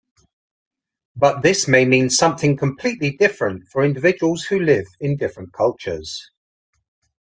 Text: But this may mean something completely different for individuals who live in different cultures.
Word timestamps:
But 1.15 1.43
this 1.43 1.67
may 1.67 1.85
mean 1.85 2.09
something 2.09 2.57
completely 2.57 3.11
different 3.17 3.67
for 3.67 3.83
individuals 3.83 4.41
who 4.45 4.59
live 4.59 4.87
in 4.99 5.15
different 5.15 5.53
cultures. 5.53 6.31